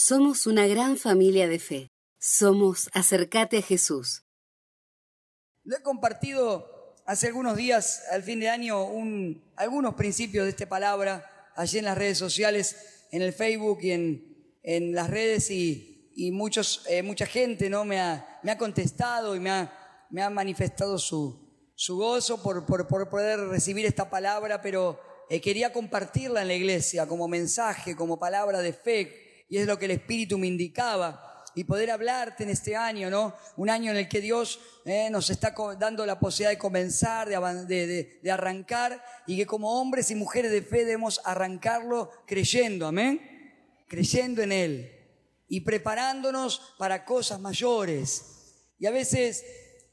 [0.00, 1.90] Somos una gran familia de fe.
[2.20, 4.22] Somos Acercate a Jesús.
[5.64, 10.68] Lo he compartido hace algunos días, al fin de año, un- algunos principios de esta
[10.68, 12.76] palabra allí en las redes sociales,
[13.10, 17.84] en el Facebook y en, en las redes y, y muchos, eh, mucha gente ¿no?
[17.84, 22.64] me, ha, me ha contestado y me ha, me ha manifestado su, su gozo por,
[22.66, 27.96] por, por poder recibir esta palabra, pero eh, quería compartirla en la iglesia como mensaje,
[27.96, 31.24] como palabra de fe, y es lo que el Espíritu me indicaba
[31.54, 33.34] y poder hablarte en este año, ¿no?
[33.56, 38.20] Un año en el que Dios eh, nos está dando la posibilidad de comenzar, de-
[38.22, 43.20] de arrancar, y que como hombres y mujeres de fe debemos arrancarlo creyendo, amén,
[43.88, 44.92] creyendo en Él
[45.48, 48.22] y preparándonos para cosas mayores.
[48.78, 49.44] Y a veces,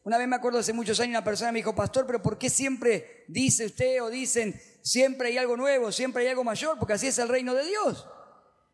[0.04, 2.50] una vez me acuerdo hace muchos años, una persona me dijo, pastor, pero ¿por qué
[2.50, 6.78] siempre dice usted o dicen, siempre hay algo nuevo, siempre hay algo mayor?
[6.78, 8.06] Porque así es el reino de Dios,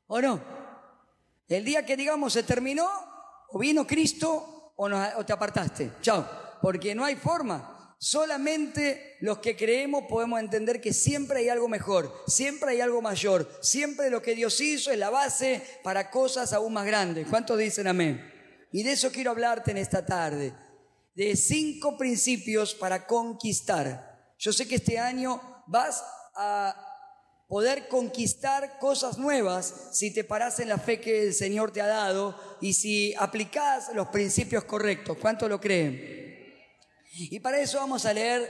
[0.07, 0.60] ¿o no?
[1.51, 2.87] El día que digamos se terminó,
[3.49, 5.91] o vino Cristo o, o te apartaste.
[6.01, 6.25] Chao.
[6.61, 7.95] Porque no hay forma.
[7.99, 13.47] Solamente los que creemos podemos entender que siempre hay algo mejor, siempre hay algo mayor,
[13.61, 17.27] siempre lo que Dios hizo es la base para cosas aún más grandes.
[17.29, 18.27] ¿Cuántos dicen amén?
[18.71, 20.55] Y de eso quiero hablarte en esta tarde,
[21.15, 24.33] de cinco principios para conquistar.
[24.39, 26.03] Yo sé que este año vas
[26.35, 26.90] a
[27.51, 31.85] poder conquistar cosas nuevas si te paras en la fe que el Señor te ha
[31.87, 35.17] dado y si aplicás los principios correctos.
[35.19, 36.55] ¿Cuánto lo creen?
[37.13, 38.49] Y para eso vamos a leer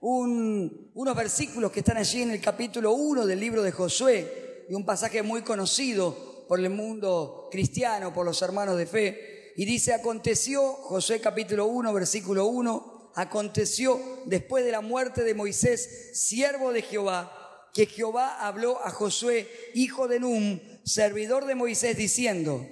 [0.00, 4.74] un- unos versículos que están allí en el capítulo 1 del libro de Josué, y
[4.74, 9.52] un pasaje muy conocido por el mundo cristiano, por los hermanos de fe.
[9.56, 16.10] Y dice, aconteció, Josué capítulo 1, versículo 1, aconteció después de la muerte de Moisés,
[16.14, 17.38] siervo de Jehová,
[17.72, 22.66] que Jehová habló a Josué, hijo de Num, servidor de Moisés, diciendo,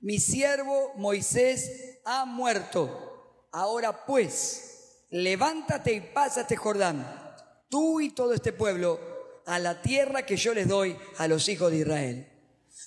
[0.00, 3.48] mi siervo Moisés ha muerto.
[3.52, 7.36] Ahora pues, levántate y pásate Jordán,
[7.68, 8.98] tú y todo este pueblo,
[9.46, 12.28] a la tierra que yo les doy a los hijos de Israel.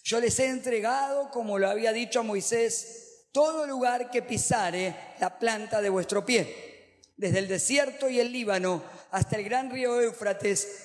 [0.03, 5.38] Yo les he entregado, como lo había dicho a Moisés, todo lugar que pisare la
[5.38, 10.84] planta de vuestro pie, desde el desierto y el Líbano hasta el gran río Éufrates,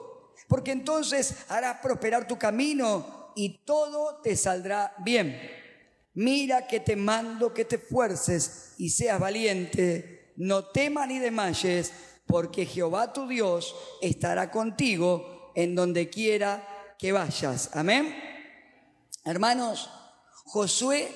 [0.51, 5.39] porque entonces harás prosperar tu camino y todo te saldrá bien.
[6.13, 11.93] Mira que te mando que te esfuerces y seas valiente, no temas ni desmayes,
[12.25, 16.67] porque Jehová tu Dios estará contigo en donde quiera
[16.99, 17.69] que vayas.
[17.71, 18.13] Amén.
[19.23, 19.89] Hermanos,
[20.43, 21.07] Josué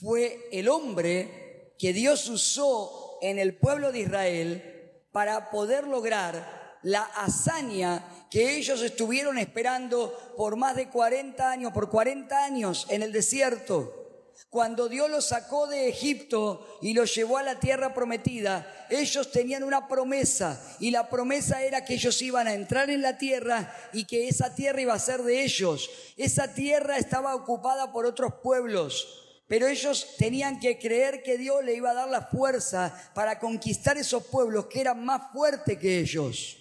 [0.00, 7.02] fue el hombre que Dios usó en el pueblo de Israel para poder lograr la
[7.02, 13.12] hazaña que ellos estuvieron esperando por más de 40 años, por 40 años en el
[13.12, 14.06] desierto.
[14.50, 19.64] Cuando Dios los sacó de Egipto y los llevó a la tierra prometida, ellos tenían
[19.64, 24.04] una promesa y la promesa era que ellos iban a entrar en la tierra y
[24.04, 25.90] que esa tierra iba a ser de ellos.
[26.16, 31.74] Esa tierra estaba ocupada por otros pueblos, pero ellos tenían que creer que Dios le
[31.74, 36.58] iba a dar la fuerza para conquistar esos pueblos que eran más fuertes que ellos,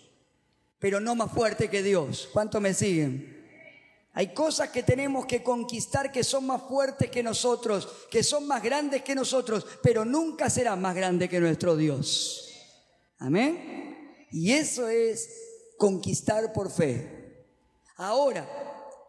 [0.85, 2.29] pero no más fuertes que Dios.
[2.31, 3.43] ¿Cuánto me siguen?
[4.13, 8.61] Hay cosas que tenemos que conquistar que son más fuertes que nosotros, que son más
[8.61, 12.51] grandes que nosotros, pero nunca serán más grandes que nuestro Dios.
[13.17, 14.27] Amén.
[14.29, 15.27] Y eso es
[15.79, 17.47] conquistar por fe.
[17.95, 18.47] Ahora,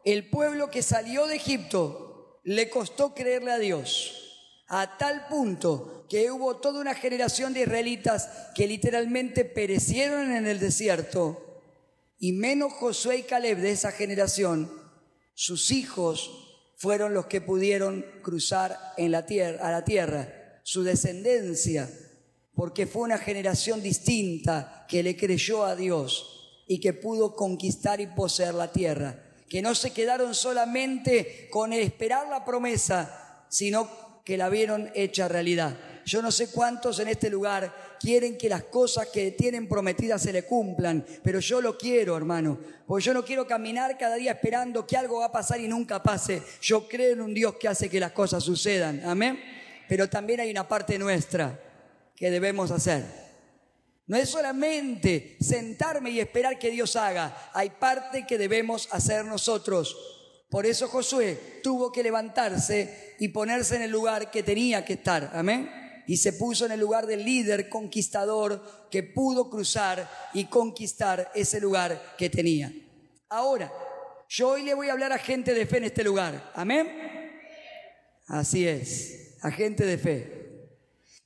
[0.03, 4.65] el pueblo que salió de Egipto le costó creerle a Dios.
[4.69, 10.59] A tal punto que hubo toda una generación de israelitas que literalmente perecieron en el
[10.59, 11.43] desierto.
[12.19, 14.71] Y menos Josué y Caleb de esa generación
[15.35, 16.47] sus hijos
[16.77, 20.33] fueron los que pudieron cruzar en la tierra, a la tierra.
[20.63, 21.89] su descendencia,
[22.53, 28.09] porque fue una generación distinta que le creyó a Dios y que pudo conquistar y
[28.09, 33.89] poseer la tierra, que no se quedaron solamente con esperar la promesa, sino
[34.25, 35.79] que la vieron hecha realidad.
[36.05, 40.33] Yo no sé cuántos en este lugar quieren que las cosas que tienen prometidas se
[40.33, 44.87] le cumplan, pero yo lo quiero, hermano, porque yo no quiero caminar cada día esperando
[44.87, 46.43] que algo va a pasar y nunca pase.
[46.61, 49.41] Yo creo en un Dios que hace que las cosas sucedan, amén.
[49.89, 51.61] Pero también hay una parte nuestra
[52.15, 53.05] que debemos hacer.
[54.07, 59.97] No es solamente sentarme y esperar que Dios haga, hay parte que debemos hacer nosotros.
[60.49, 65.31] Por eso Josué tuvo que levantarse y ponerse en el lugar que tenía que estar.
[65.35, 71.31] Amén y se puso en el lugar del líder conquistador que pudo cruzar y conquistar
[71.35, 72.73] ese lugar que tenía.
[73.29, 73.73] Ahora,
[74.29, 76.53] yo hoy le voy a hablar a gente de fe en este lugar.
[76.55, 76.89] Amén.
[78.29, 80.37] Así es, a gente de fe.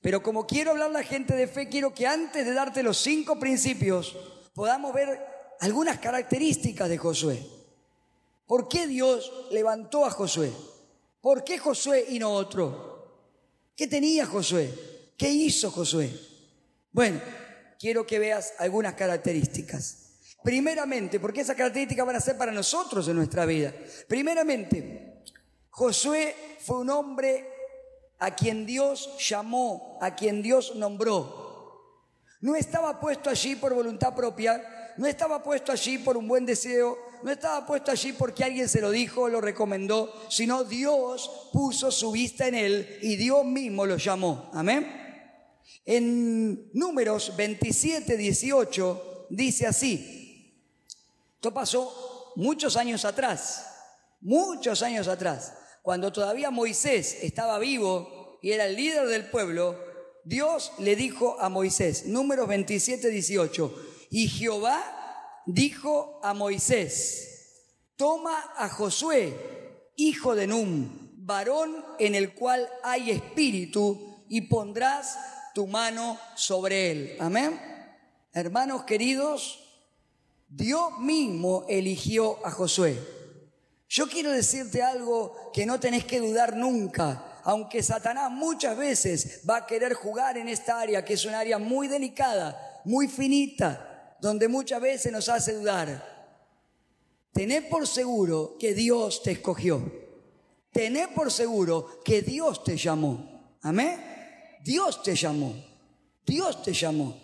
[0.03, 3.39] Pero como quiero hablar a gente de fe, quiero que antes de darte los cinco
[3.39, 4.17] principios
[4.55, 5.21] podamos ver
[5.61, 7.47] algunas características de Josué.
[8.47, 10.51] ¿Por qué Dios levantó a Josué?
[11.21, 12.90] ¿Por qué Josué y no otro?
[13.81, 14.71] ¿Qué tenía Josué?
[15.17, 16.11] ¿Qué hizo Josué?
[16.93, 17.19] Bueno,
[17.79, 20.37] quiero que veas algunas características.
[20.45, 23.73] Primeramente, porque esas características van a ser para nosotros en nuestra vida.
[24.07, 25.23] Primeramente,
[25.71, 27.49] Josué fue un hombre
[28.19, 32.05] a quien Dios llamó, a quien Dios nombró.
[32.43, 34.63] No estaba puesto allí por voluntad propia,
[35.01, 38.83] no estaba puesto allí por un buen deseo, no estaba puesto allí porque alguien se
[38.83, 43.97] lo dijo lo recomendó, sino Dios puso su vista en él y Dios mismo lo
[43.97, 44.51] llamó.
[44.53, 44.87] Amén.
[45.87, 50.55] En números 27, 18 dice así,
[51.35, 53.65] esto pasó muchos años atrás,
[54.21, 59.79] muchos años atrás, cuando todavía Moisés estaba vivo y era el líder del pueblo,
[60.25, 64.83] Dios le dijo a Moisés, números 27, 18, y Jehová
[65.47, 67.65] dijo a Moisés,
[67.97, 75.19] toma a Josué, hijo de Num, varón en el cual hay espíritu, y pondrás
[75.55, 77.17] tu mano sobre él.
[77.19, 77.61] Amén.
[78.33, 79.59] Hermanos queridos,
[80.49, 82.97] Dios mismo eligió a Josué.
[83.89, 89.57] Yo quiero decirte algo que no tenés que dudar nunca, aunque Satanás muchas veces va
[89.57, 93.90] a querer jugar en esta área, que es un área muy delicada, muy finita,
[94.21, 96.21] donde muchas veces nos hace dudar.
[97.33, 99.81] Tené por seguro que Dios te escogió.
[100.73, 103.57] Tené por seguro que Dios te llamó.
[103.63, 104.59] Amén.
[104.65, 105.55] Dios te llamó.
[106.27, 107.21] Dios te llamó.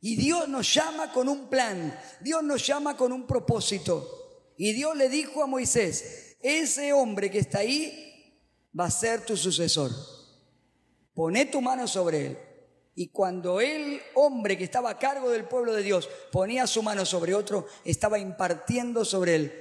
[0.00, 1.98] Y Dios nos llama con un plan.
[2.20, 4.52] Dios nos llama con un propósito.
[4.56, 8.34] Y Dios le dijo a Moisés, ese hombre que está ahí
[8.78, 9.90] va a ser tu sucesor.
[11.14, 12.38] Poné tu mano sobre él.
[12.94, 17.04] Y cuando el hombre que estaba a cargo del pueblo de Dios ponía su mano
[17.04, 19.52] sobre otro, estaba impartiendo sobre él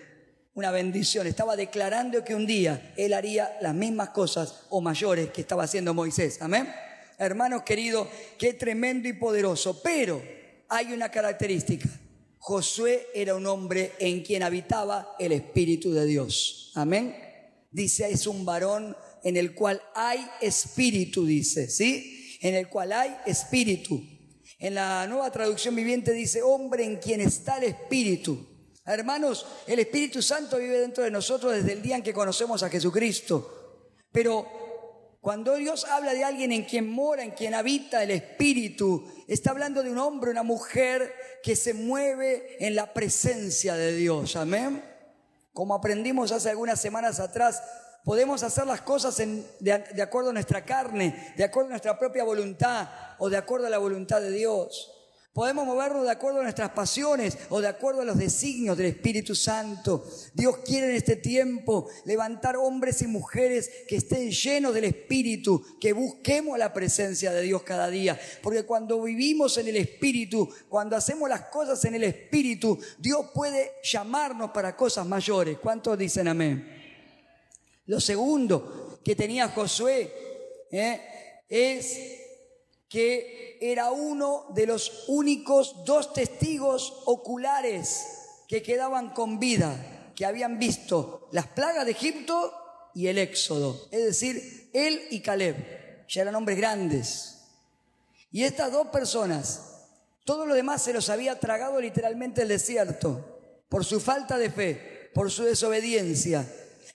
[0.56, 5.42] una bendición, estaba declarando que un día él haría las mismas cosas o mayores que
[5.42, 6.42] estaba haciendo Moisés.
[6.42, 6.70] Amén.
[7.18, 9.82] Hermanos queridos, qué tremendo y poderoso.
[9.82, 10.22] Pero
[10.68, 11.88] hay una característica.
[12.40, 16.72] Josué era un hombre en quien habitaba el Espíritu de Dios.
[16.76, 17.16] Amén.
[17.72, 22.19] Dice, es un varón en el cual hay espíritu, dice, ¿sí?
[22.40, 24.02] En el cual hay espíritu.
[24.58, 28.48] En la nueva traducción viviente dice, hombre en quien está el espíritu.
[28.86, 32.70] Hermanos, el Espíritu Santo vive dentro de nosotros desde el día en que conocemos a
[32.70, 33.92] Jesucristo.
[34.12, 34.48] Pero
[35.22, 39.84] cuando Dios habla de alguien en quien mora, en quien habita el Espíritu, está hablando
[39.84, 44.36] de un hombre, una mujer que se mueve en la presencia de Dios.
[44.36, 44.84] Amén.
[45.54, 47.62] Como aprendimos hace algunas semanas atrás,
[48.04, 52.88] podemos hacer las cosas de, acuerdo a nuestra carne, de acuerdo a nuestra propia voluntad
[53.20, 54.96] o de acuerdo a la voluntad de Dios.
[55.32, 59.36] Podemos movernos de acuerdo a nuestras pasiones o de acuerdo a los designios del Espíritu
[59.36, 60.04] Santo.
[60.34, 65.94] Dios quiere en este tiempo levantar hombres y mujeres que estén llenos del Espíritu, que
[65.94, 68.20] busquemos la presencia de Dios cada día.
[68.42, 73.74] Porque cuando vivimos en el Espíritu, cuando hacemos las cosas en el Espíritu, Dios puede
[73.84, 75.60] llamarnos para cosas mayores.
[75.60, 76.79] ¿Cuántos dicen amén?
[77.90, 80.14] Lo segundo que tenía Josué
[80.70, 81.02] ¿eh?
[81.50, 82.00] es
[82.88, 88.06] que era uno de los únicos dos testigos oculares
[88.48, 92.54] que quedaban con vida, que habían visto las plagas de Egipto
[92.94, 93.88] y el éxodo.
[93.90, 96.06] Es decir, él y Caleb.
[96.08, 97.40] Ya eran hombres grandes.
[98.32, 99.88] Y estas dos personas,
[100.26, 105.10] todo lo demás se los había tragado literalmente el desierto, por su falta de fe,
[105.16, 106.48] por su desobediencia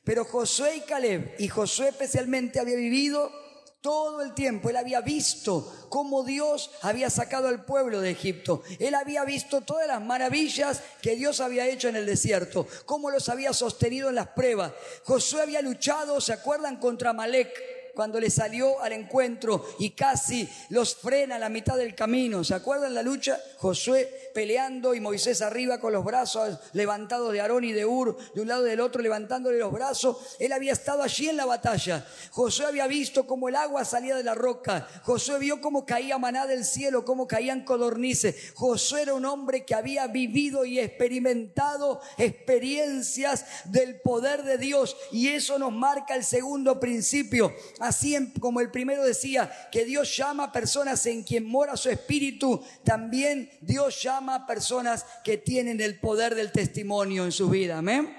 [0.04, 3.32] pero Josué y Caleb, y Josué especialmente, había vivido
[3.80, 8.62] Todo el tiempo él había visto cómo Dios había sacado al pueblo de Egipto.
[8.78, 13.28] Él había visto todas las maravillas que Dios había hecho en el desierto, cómo los
[13.28, 14.72] había sostenido en las pruebas.
[15.04, 16.78] Josué había luchado, ¿se acuerdan?
[16.78, 21.94] Contra Malek cuando le salió al encuentro y casi los frena a la mitad del
[21.94, 22.44] camino.
[22.44, 23.38] ¿Se acuerdan la lucha?
[23.58, 28.40] Josué peleando y Moisés arriba con los brazos levantados de Aarón y de Ur, de
[28.40, 30.36] un lado y del otro levantándole los brazos.
[30.38, 32.06] Él había estado allí en la batalla.
[32.30, 34.86] Josué había visto cómo el agua salía de la roca.
[35.02, 38.52] Josué vio cómo caía maná del cielo, cómo caían codornices.
[38.54, 45.28] Josué era un hombre que había vivido y experimentado experiencias del poder de Dios y
[45.28, 47.54] eso nos marca el segundo principio.
[47.84, 52.62] Así como el primero decía que Dios llama a personas en quien mora su espíritu,
[52.82, 57.76] también Dios llama a personas que tienen el poder del testimonio en su vida.
[57.76, 58.16] Amén.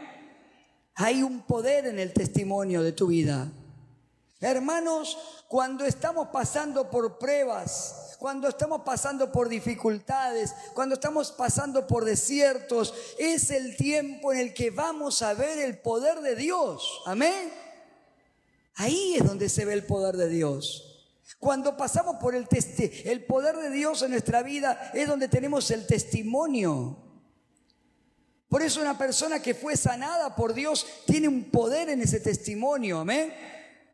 [0.93, 3.51] Hay un poder en el testimonio de tu vida.
[4.39, 5.17] Hermanos,
[5.47, 12.93] cuando estamos pasando por pruebas, cuando estamos pasando por dificultades, cuando estamos pasando por desiertos,
[13.17, 17.01] es el tiempo en el que vamos a ver el poder de Dios.
[17.07, 17.64] Amén.
[18.75, 20.95] Ahí es donde se ve el poder de Dios.
[21.39, 22.47] Cuando pasamos por el,
[23.05, 26.97] el poder de Dios en nuestra vida es donde tenemos el testimonio.
[28.47, 32.99] Por eso una persona que fue sanada por Dios tiene un poder en ese testimonio,
[32.99, 33.33] amén.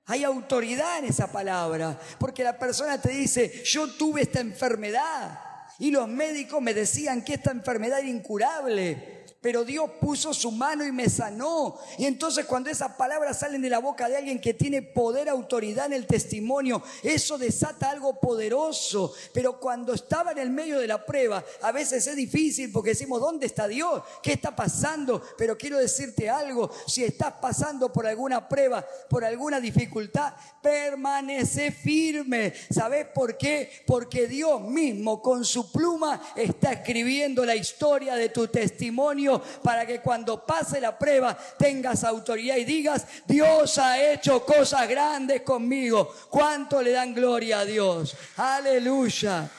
[0.06, 5.40] Hay autoridad en esa palabra, porque la persona te dice, yo tuve esta enfermedad
[5.80, 10.86] y los médicos me decían que esta enfermedad era incurable pero Dios puso su mano
[10.86, 11.78] y me sanó.
[11.98, 15.88] Y entonces cuando esas palabras salen de la boca de alguien que tiene poder, autoridad
[15.88, 19.14] en el testimonio, eso desata algo poderoso.
[19.34, 23.20] Pero cuando estaba en el medio de la prueba, a veces es difícil porque decimos,
[23.20, 24.04] ¿dónde está Dios?
[24.22, 25.22] ¿Qué está pasando?
[25.38, 32.54] Pero quiero decirte algo, si estás pasando por alguna prueba, por alguna dificultad, permanece firme.
[32.70, 33.72] ¿Sabes por qué?
[33.88, 39.21] Porque Dios mismo con su pluma está escribiendo la historia de tu testimonio
[39.64, 45.42] para que cuando pase la prueba tengas autoridad y digas, Dios ha hecho cosas grandes
[45.42, 46.14] conmigo.
[46.30, 48.16] ¿Cuánto le dan gloria a Dios?
[48.38, 49.50] Aleluya.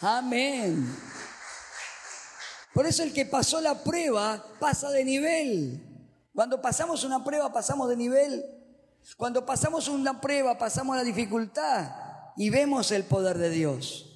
[0.00, 0.96] Amén.
[2.72, 5.82] Por eso el que pasó la prueba pasa de nivel.
[6.34, 8.44] Cuando pasamos una prueba pasamos de nivel.
[9.16, 11.90] Cuando pasamos una prueba pasamos la dificultad
[12.36, 14.07] y vemos el poder de Dios.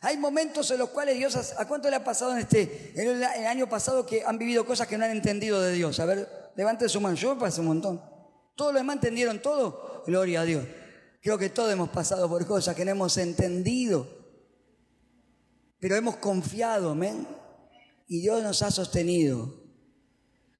[0.00, 3.24] Hay momentos en los cuales Dios, ¿a cuánto le ha pasado en este, en el,
[3.24, 5.98] año pasado que han vivido cosas que no han entendido de Dios?
[5.98, 8.00] A ver, levante su mano, yo pasé un montón.
[8.54, 10.04] ¿Todos los demás entendieron todo?
[10.06, 10.64] Gloria a Dios.
[11.20, 14.06] Creo que todos hemos pasado por cosas que no hemos entendido,
[15.80, 17.26] pero hemos confiado, amén.
[18.06, 19.52] Y Dios nos ha sostenido.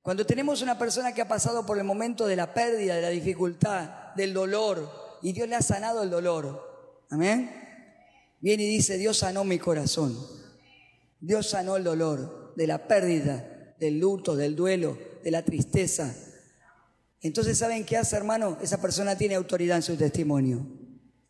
[0.02, 3.08] Cuando tenemos una persona que ha pasado por el momento de la pérdida, de la
[3.10, 7.67] dificultad, del dolor, y Dios le ha sanado el dolor, amén
[8.40, 10.16] viene y dice, Dios sanó mi corazón.
[11.20, 16.14] Dios sanó el dolor de la pérdida, del luto, del duelo, de la tristeza.
[17.20, 18.58] Entonces, ¿saben qué hace, hermano?
[18.62, 20.66] Esa persona tiene autoridad en su testimonio.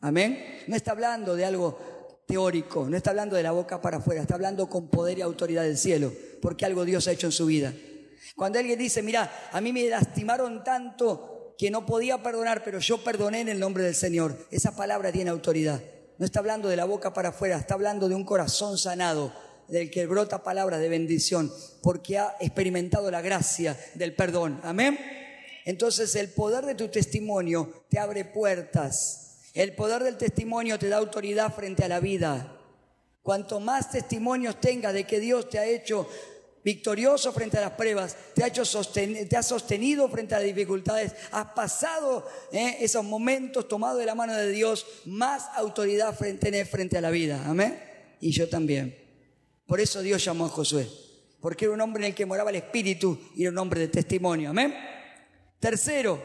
[0.00, 0.38] Amén.
[0.66, 1.78] No está hablando de algo
[2.26, 5.62] teórico, no está hablando de la boca para afuera, está hablando con poder y autoridad
[5.62, 6.12] del cielo,
[6.42, 7.72] porque algo Dios ha hecho en su vida.
[8.36, 13.02] Cuando alguien dice, mira, a mí me lastimaron tanto que no podía perdonar, pero yo
[13.02, 15.82] perdoné en el nombre del Señor, esa palabra tiene autoridad.
[16.18, 19.32] No está hablando de la boca para afuera, está hablando de un corazón sanado,
[19.68, 24.60] del que brota palabras de bendición, porque ha experimentado la gracia del perdón.
[24.64, 24.98] Amén.
[25.64, 29.42] Entonces el poder de tu testimonio te abre puertas.
[29.54, 32.52] El poder del testimonio te da autoridad frente a la vida.
[33.22, 36.08] Cuanto más testimonios tengas de que Dios te ha hecho
[36.68, 42.76] victorioso frente a las pruebas, te ha, sostenido frente a las dificultades, has pasado eh,
[42.80, 47.42] esos momentos tomado de la mano de Dios, más autoridad frente, frente a la vida.
[47.46, 47.82] Amén.
[48.20, 48.94] Y yo también.
[49.66, 50.86] Por eso Dios llamó a Josué,
[51.40, 53.88] porque era un hombre en el que moraba el Espíritu y era un hombre de
[53.88, 54.50] testimonio.
[54.50, 54.74] Amén.
[55.58, 56.22] Tercero,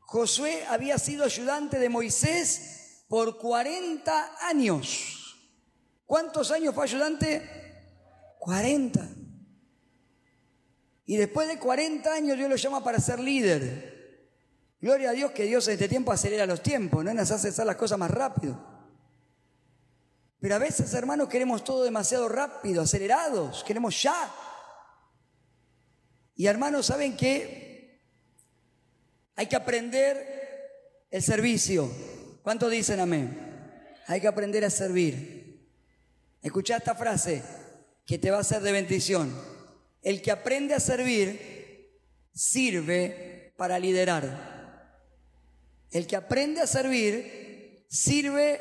[0.00, 5.38] Josué había sido ayudante de Moisés por 40 años.
[6.04, 7.61] ¿Cuántos años fue ayudante?
[8.42, 9.08] 40.
[11.06, 14.26] Y después de 40 años Dios lo llama para ser líder.
[14.80, 17.64] Gloria a Dios que Dios en este tiempo acelera los tiempos, no nos hace hacer
[17.64, 18.58] las cosas más rápido.
[20.40, 24.34] Pero a veces, hermanos, queremos todo demasiado rápido, acelerados, queremos ya.
[26.34, 28.02] Y hermanos, ¿saben qué?
[29.36, 31.88] Hay que aprender el servicio.
[32.42, 33.94] ¿Cuántos dicen amén?
[34.08, 35.64] Hay que aprender a servir.
[36.42, 37.61] Escucha esta frase
[38.06, 39.32] que te va a ser de bendición.
[40.02, 41.90] El que aprende a servir,
[42.34, 44.98] sirve para liderar.
[45.90, 48.60] El que aprende a servir sirve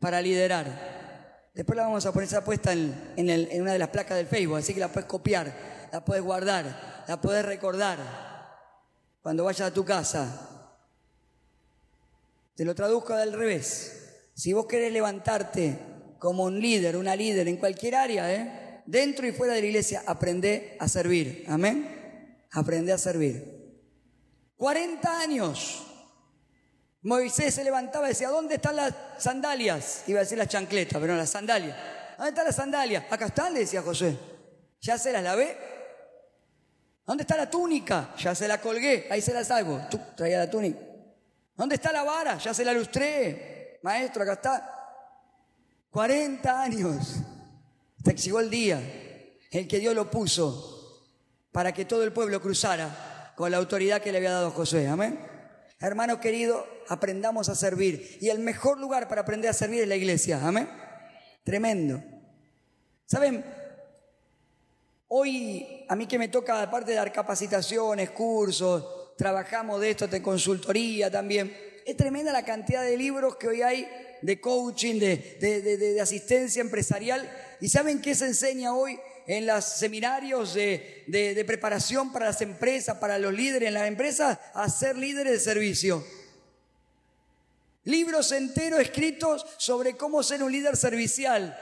[0.00, 1.50] para liderar.
[1.54, 4.58] Después la vamos a poner esa puesta en, en una de las placas del Facebook,
[4.58, 7.98] así que la puedes copiar, la puedes guardar, la puedes recordar
[9.22, 10.80] cuando vayas a tu casa.
[12.56, 14.30] Te lo traduzco al revés.
[14.34, 15.78] Si vos querés levantarte
[16.24, 18.80] como un líder, una líder en cualquier área, ¿eh?
[18.86, 21.44] dentro y fuera de la iglesia, aprende a servir.
[21.48, 22.46] Amén.
[22.50, 23.44] Aprende a servir.
[24.56, 25.86] 40 años.
[27.02, 30.04] Moisés se levantaba y decía, ¿dónde están las sandalias?
[30.06, 31.76] Iba a decir las chancletas, pero no, las sandalias.
[32.16, 33.04] ¿Dónde están las sandalias?
[33.10, 34.16] Acá están, le decía José.
[34.80, 35.58] Ya se las lavé.
[37.04, 38.14] ¿Dónde está la túnica?
[38.16, 39.78] Ya se la colgué, ahí se la salgo.
[40.16, 40.78] Traía la túnica.
[41.54, 42.38] ¿Dónde está la vara?
[42.38, 43.78] Ya se la lustré.
[43.82, 44.83] Maestro, acá está.
[45.94, 47.20] 40 años.
[47.98, 48.82] Hasta que el día
[49.52, 51.06] el que Dios lo puso
[51.52, 54.88] para que todo el pueblo cruzara con la autoridad que le había dado José.
[54.88, 55.20] Amén.
[55.78, 58.18] Hermano querido, aprendamos a servir.
[58.20, 60.44] Y el mejor lugar para aprender a servir es la iglesia.
[60.44, 60.68] Amén.
[61.44, 62.02] Tremendo.
[63.06, 63.44] ¿Saben?
[65.06, 70.20] Hoy a mí que me toca, aparte de dar capacitaciones, cursos, trabajamos de esto, de
[70.20, 71.56] consultoría también.
[71.86, 73.86] Es tremenda la cantidad de libros que hoy hay
[74.24, 77.30] de coaching, de, de, asistencia empresarial.
[77.60, 83.18] ¿Y saben qué se enseña hoy en los seminarios de, preparación para las empresas, para
[83.18, 84.38] los líderes en las empresas?
[84.54, 86.02] A ser líderes de servicio.
[87.84, 91.54] Libros enteros escritos sobre cómo ser un líder servicial.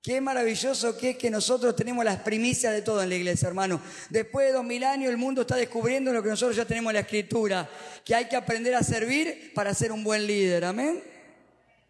[0.00, 3.82] Qué maravilloso que es que nosotros tenemos las primicias de todo en la iglesia, hermano.
[4.10, 6.94] Después de dos mil años el mundo está descubriendo lo que nosotros ya tenemos en
[6.94, 7.68] la escritura,
[8.04, 11.17] que hay que aprender a servir para ser un buen líder, amén.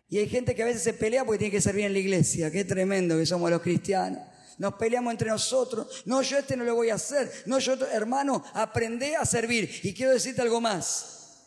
[0.09, 2.51] Y hay gente que a veces se pelea porque tiene que servir en la iglesia.
[2.51, 4.23] Qué tremendo que somos los cristianos.
[4.57, 6.03] Nos peleamos entre nosotros.
[6.07, 7.31] No, yo este no lo voy a hacer.
[7.47, 9.71] No, yo, hermano, aprendé a servir.
[9.83, 11.45] Y quiero decirte algo más.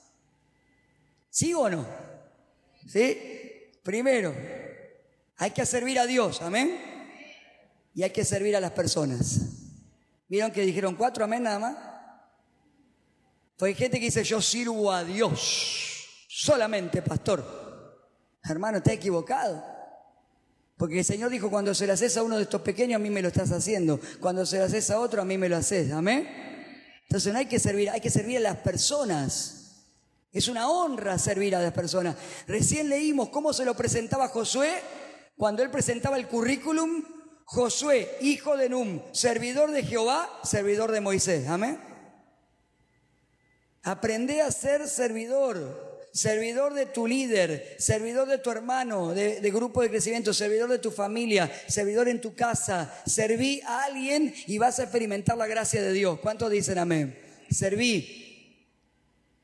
[1.29, 1.85] ¿Sí o no?
[2.87, 3.17] ¿Sí?
[3.83, 4.35] Primero,
[5.37, 6.79] hay que servir a Dios, amén.
[7.95, 9.39] Y hay que servir a las personas.
[10.29, 11.77] ¿Vieron que dijeron cuatro amén nada más?
[13.57, 16.07] Pues hay gente que dice, yo sirvo a Dios.
[16.29, 17.60] Solamente, pastor.
[18.43, 19.63] Hermano, está equivocado.
[20.77, 23.09] Porque el Señor dijo, cuando se lo haces a uno de estos pequeños, a mí
[23.09, 23.99] me lo estás haciendo.
[24.19, 25.91] Cuando se lo haces a otro, a mí me lo haces.
[25.91, 26.27] Amén.
[27.03, 29.57] Entonces no hay que servir, hay que servir a las personas.
[30.31, 32.15] Es una honra servir a las personas.
[32.47, 34.81] Recién leímos cómo se lo presentaba Josué
[35.35, 37.03] cuando él presentaba el currículum,
[37.45, 41.47] Josué, hijo de Num, servidor de Jehová, servidor de Moisés.
[41.47, 41.79] Amén.
[43.83, 49.89] Aprende a ser servidor, servidor de tu líder, servidor de tu hermano, de, grupo de
[49.89, 52.93] crecimiento, servidor de tu familia, servidor en tu casa.
[53.05, 56.19] Serví a alguien y vas a experimentar la gracia de Dios.
[56.19, 57.17] ¿Cuántos dicen amén?
[57.49, 58.17] Serví.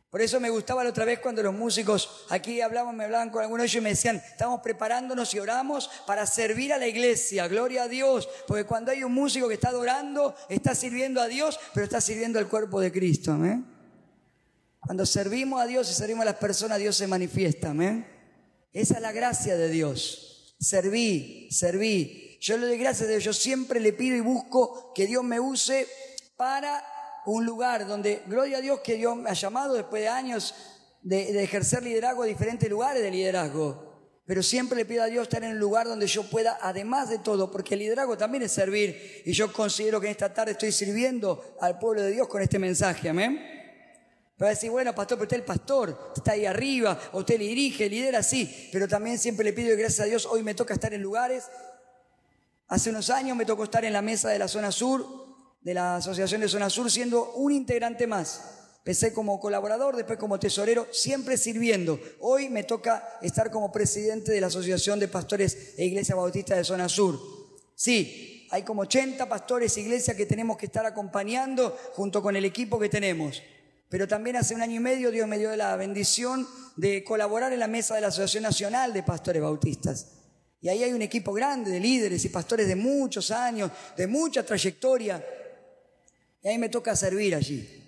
[0.09, 3.43] Por eso me gustaba la otra vez cuando los músicos aquí hablaban, me hablaban con
[3.43, 7.47] algunos de ellos y me decían, estamos preparándonos y oramos para servir a la iglesia,
[7.49, 11.59] gloria a Dios, porque cuando hay un músico que está adorando, está sirviendo a Dios,
[11.73, 13.76] pero está sirviendo al cuerpo de Cristo, amén.
[14.87, 18.07] Cuando servimos a Dios y servimos a las personas, Dios se manifiesta, amén.
[18.71, 20.55] Esa es la gracia de Dios.
[20.61, 22.37] Serví, serví.
[22.39, 25.41] Yo le doy gracias a Dios, yo siempre le pido y busco que Dios me
[25.41, 25.85] use
[26.37, 26.81] para
[27.25, 30.55] un lugar donde, gloria a Dios que Dios me ha llamado después de años
[31.01, 34.23] de, ejercer liderazgo a diferentes lugares de liderazgo.
[34.25, 37.19] Pero siempre le pido a Dios estar en un lugar donde yo pueda, además de
[37.19, 39.23] todo, porque el liderazgo también es servir.
[39.25, 42.57] Y yo considero que en esta tarde estoy sirviendo al pueblo de Dios con este
[42.57, 43.09] mensaje.
[43.09, 43.56] Amén.
[44.37, 48.21] Para decir, bueno, pastor, pero usted es el pastor, está ahí arriba, usted dirige, lidera,
[48.21, 48.69] sí.
[48.71, 51.45] Pero también siempre le pido, gracias a Dios, hoy me toca estar en lugares.
[52.67, 55.05] Hace unos años me tocó estar en la mesa de la zona sur,
[55.61, 58.41] de la Asociación de Zona Sur, siendo un integrante más.
[58.77, 61.99] Empecé como colaborador, después como tesorero, siempre sirviendo.
[62.19, 66.63] Hoy me toca estar como presidente de la Asociación de Pastores e Iglesia Bautista de
[66.63, 67.19] Zona Sur.
[67.73, 72.45] Sí, hay como 80 pastores e iglesias que tenemos que estar acompañando junto con el
[72.45, 73.41] equipo que tenemos.
[73.89, 77.59] Pero también hace un año y medio Dios me dio la bendición de colaborar en
[77.59, 80.07] la mesa de la Asociación Nacional de Pastores Bautistas.
[80.59, 84.43] Y ahí hay un equipo grande de líderes y pastores de muchos años, de mucha
[84.43, 85.23] trayectoria,
[86.41, 87.83] y a mí me toca servir allí.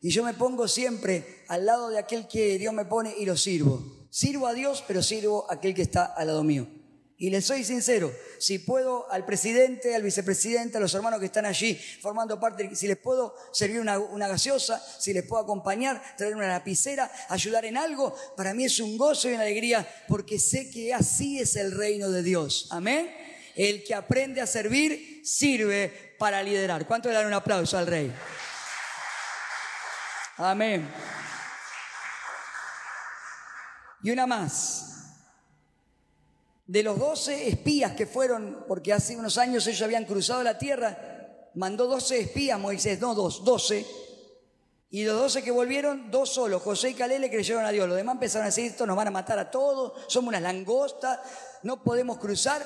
[0.00, 3.36] Y yo me pongo siempre al lado de aquel que Dios me pone y lo
[3.36, 4.06] sirvo.
[4.10, 6.68] Sirvo a Dios, pero sirvo a aquel que está al lado mío.
[7.16, 11.46] Y les soy sincero, si puedo al presidente, al vicepresidente, a los hermanos que están
[11.46, 16.48] allí formando parte, si les puedo servir una, gaseosa, si les puedo acompañar, traer una
[16.48, 20.92] lapicera, ayudar en algo, para mí es un gozo y una alegría porque sé que
[20.92, 22.66] así es el reino de Dios.
[22.70, 23.14] Amén.
[23.54, 26.84] El que aprende a servir, sirve para liderar.
[26.84, 28.12] ¿Cuánto le dan un aplauso al rey?
[30.36, 30.88] Amén.
[34.02, 34.93] Y una más.
[36.66, 41.50] De los doce espías que fueron, porque hace unos años ellos habían cruzado la tierra,
[41.54, 43.86] mandó doce espías Moisés, no dos, doce.
[44.88, 47.88] Y los doce que volvieron, dos solos, José y Caleb le creyeron a Dios.
[47.88, 51.18] Los demás empezaron a decir, esto nos van a matar a todos, somos unas langostas,
[51.64, 52.64] no podemos cruzar.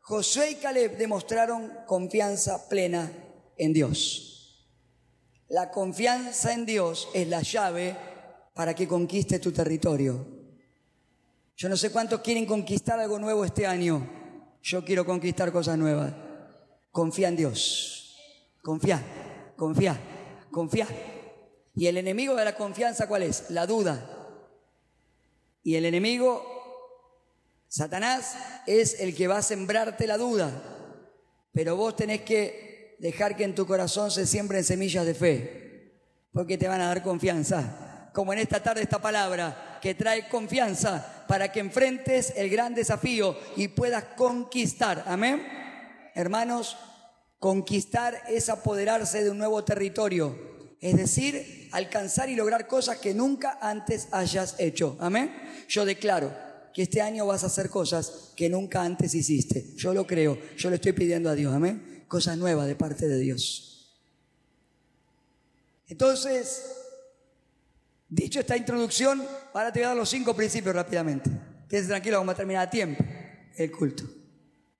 [0.00, 3.10] José y Caleb demostraron confianza plena
[3.58, 4.64] en Dios.
[5.48, 7.96] La confianza en Dios es la llave
[8.54, 10.35] para que conquiste tu territorio.
[11.56, 14.06] Yo no sé cuántos quieren conquistar algo nuevo este año.
[14.62, 16.12] Yo quiero conquistar cosas nuevas.
[16.92, 18.14] Confía en Dios.
[18.62, 19.02] Confía,
[19.56, 19.98] confía,
[20.50, 20.86] confía.
[21.74, 23.50] Y el enemigo de la confianza, ¿cuál es?
[23.50, 24.06] La duda.
[25.62, 26.44] Y el enemigo,
[27.68, 30.50] Satanás, es el que va a sembrarte la duda.
[31.52, 36.00] Pero vos tenés que dejar que en tu corazón se siembren semillas de fe.
[36.32, 38.10] Porque te van a dar confianza.
[38.12, 43.36] Como en esta tarde esta palabra que trae confianza para que enfrentes el gran desafío
[43.56, 45.04] y puedas conquistar.
[45.06, 45.42] Amén.
[46.14, 46.76] Hermanos,
[47.38, 50.36] conquistar es apoderarse de un nuevo territorio,
[50.80, 54.96] es decir, alcanzar y lograr cosas que nunca antes hayas hecho.
[55.00, 55.30] Amén.
[55.68, 56.32] Yo declaro
[56.72, 59.72] que este año vas a hacer cosas que nunca antes hiciste.
[59.76, 61.54] Yo lo creo, yo le estoy pidiendo a Dios.
[61.54, 62.04] Amén.
[62.08, 63.96] Cosas nuevas de parte de Dios.
[65.88, 66.85] Entonces,
[68.08, 71.28] Dicho esta introducción, ahora te voy a dar los cinco principios rápidamente.
[71.68, 73.04] Quédense tranquilo, vamos a terminar a tiempo
[73.56, 74.04] el culto.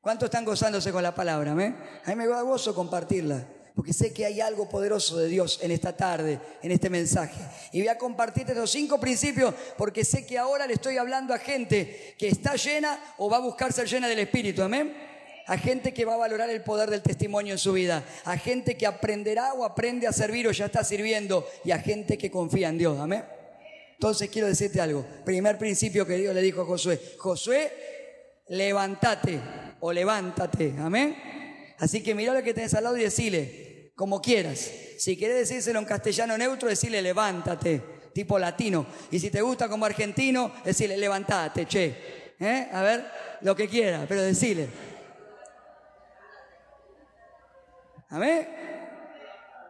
[0.00, 1.50] ¿Cuántos están gozándose con la palabra?
[1.50, 5.72] A mí me da gozo compartirla, porque sé que hay algo poderoso de Dios en
[5.72, 7.40] esta tarde, en este mensaje.
[7.72, 11.38] Y voy a compartirte los cinco principios, porque sé que ahora le estoy hablando a
[11.38, 14.62] gente que está llena o va a buscar ser llena del Espíritu.
[14.62, 15.15] Amén
[15.46, 18.76] a gente que va a valorar el poder del testimonio en su vida, a gente
[18.76, 22.68] que aprenderá o aprende a servir o ya está sirviendo y a gente que confía
[22.68, 22.98] en Dios.
[22.98, 23.24] Amén.
[23.92, 25.06] Entonces quiero decirte algo.
[25.24, 27.00] Primer principio que Dios le dijo a Josué.
[27.16, 27.72] Josué,
[28.48, 29.40] levántate
[29.80, 30.74] o levántate.
[30.78, 31.16] Amén.
[31.78, 34.70] Así que mira lo que tenés al lado y decile, como quieras.
[34.98, 37.82] Si querés decírselo en castellano neutro, decile levántate,
[38.12, 38.86] tipo latino.
[39.10, 41.94] Y si te gusta como argentino, decile levántate, che.
[42.38, 42.68] ¿Eh?
[42.72, 43.06] A ver,
[43.42, 44.68] lo que quiera, pero decile.
[48.08, 48.46] Amén.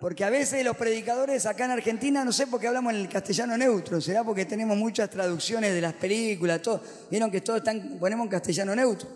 [0.01, 3.09] Porque a veces los predicadores acá en Argentina, no sé por qué hablamos en el
[3.09, 6.61] castellano neutro, será porque tenemos muchas traducciones de las películas.
[7.11, 9.09] Vieron que todos están, ponemos en castellano neutro.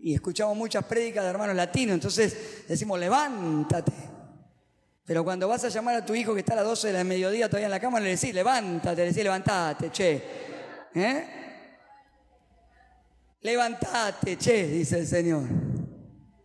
[0.00, 3.92] Y escuchamos muchas prédicas de hermanos latinos, entonces decimos, levántate.
[5.04, 7.04] Pero cuando vas a llamar a tu hijo que está a las 12 de la
[7.04, 10.22] mediodía todavía en la cama, le decís, levántate, le decís, levántate, che.
[10.94, 11.24] ¿Eh?
[13.40, 15.44] Levántate, che, dice el Señor.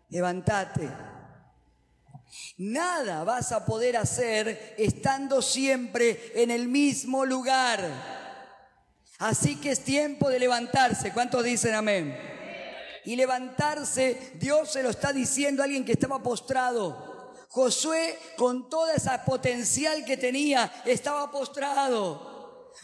[0.10, 1.11] Levántate.
[2.58, 7.90] Nada vas a poder hacer estando siempre en el mismo lugar.
[9.20, 11.12] Así que es tiempo de levantarse.
[11.12, 12.18] ¿Cuántos dicen amén?
[13.06, 17.34] Y levantarse, Dios se lo está diciendo a alguien que estaba postrado.
[17.50, 22.31] Josué, con toda esa potencial que tenía, estaba postrado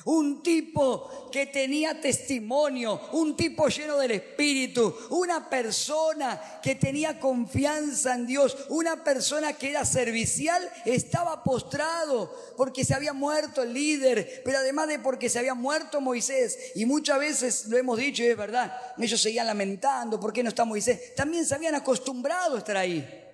[0.06, 8.16] un tipo que tenía testimonio, un tipo lleno del Espíritu, una persona que tenía confianza
[8.16, 14.42] en Dios, una persona que era servicial, estaba postrado porque se había muerto el líder,
[14.46, 18.28] pero además de porque se había muerto Moisés, y muchas veces lo hemos dicho y
[18.28, 21.16] es verdad, ellos seguían lamentando, ¿por qué no está Moisés?
[21.16, 23.26] También se habían acostumbrado a estar ahí.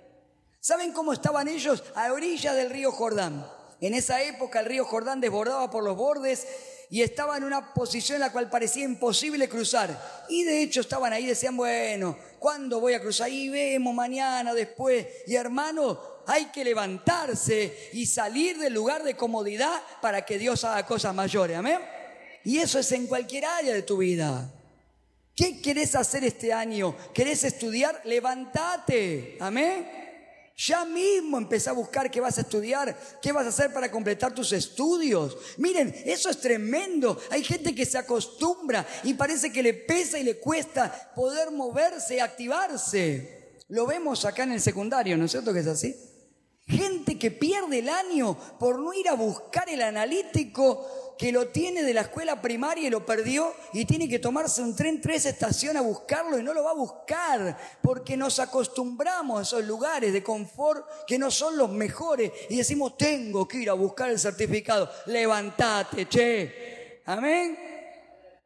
[0.59, 1.83] ¿Saben cómo estaban ellos?
[1.93, 3.45] A orilla del río Jordán.
[3.87, 6.47] En esa época el río Jordán desbordaba por los bordes
[6.89, 10.25] y estaba en una posición en la cual parecía imposible cruzar.
[10.29, 13.29] Y de hecho estaban ahí, decían, bueno, ¿cuándo voy a cruzar?
[13.29, 15.07] Y vemos mañana, después.
[15.27, 20.85] Y hermano, hay que levantarse y salir del lugar de comodidad para que Dios haga
[20.85, 21.57] cosas mayores.
[21.57, 21.79] Amén.
[22.43, 24.49] Y eso es en cualquier área de tu vida.
[25.35, 26.95] ¿Qué querés hacer este año?
[27.13, 28.01] ¿Querés estudiar?
[28.05, 29.37] Levántate.
[29.39, 30.02] Amén.
[30.55, 34.35] Ya mismo empecé a buscar qué vas a estudiar, qué vas a hacer para completar
[34.35, 35.35] tus estudios.
[35.57, 37.19] Miren, eso es tremendo.
[37.31, 42.21] Hay gente que se acostumbra y parece que le pesa y le cuesta poder moverse
[42.21, 43.57] activarse.
[43.69, 45.95] Lo vemos acá en el secundario, ¿no es cierto que es así?
[46.67, 50.87] Gente que pierde el año por no ir a buscar el analítico
[51.23, 54.75] que lo tiene de la escuela primaria y lo perdió y tiene que tomarse un
[54.75, 59.43] tren tres estaciones a buscarlo y no lo va a buscar porque nos acostumbramos a
[59.43, 63.73] esos lugares de confort que no son los mejores y decimos tengo que ir a
[63.73, 64.91] buscar el certificado.
[65.05, 67.01] Levantate, che.
[67.05, 67.57] Amén.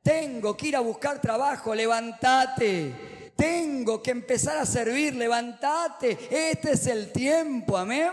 [0.04, 3.32] Tengo que ir a buscar trabajo, levantate.
[3.36, 6.16] Tengo que empezar a servir, levantate.
[6.30, 8.12] Este es el tiempo, amén.